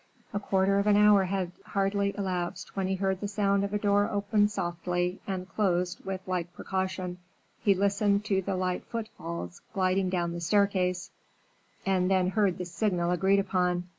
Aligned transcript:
A 0.33 0.39
quarter 0.39 0.79
of 0.79 0.87
an 0.87 0.97
hour 0.97 1.25
had 1.25 1.51
hardly 1.63 2.15
elapsed 2.17 2.75
when 2.75 2.87
he 2.87 2.95
heard 2.95 3.21
the 3.21 3.27
sound 3.27 3.63
of 3.63 3.71
a 3.71 3.77
door 3.77 4.09
opened 4.09 4.49
softly, 4.49 5.21
and 5.27 5.47
closed 5.47 6.03
with 6.03 6.21
like 6.25 6.51
precaution. 6.55 7.19
He 7.61 7.75
listened 7.75 8.25
to 8.25 8.41
the 8.41 8.55
light 8.55 8.83
footfalls 8.85 9.61
gliding 9.75 10.09
down 10.09 10.31
the 10.31 10.41
staircase, 10.41 11.11
and 11.85 12.09
then 12.09 12.29
heard 12.31 12.57
the 12.57 12.65
signal 12.65 13.11
agreed 13.11 13.37
upon. 13.37 13.89